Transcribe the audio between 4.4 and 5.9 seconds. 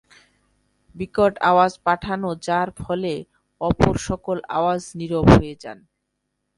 আওয়াজ নীরব হয়ে যায়।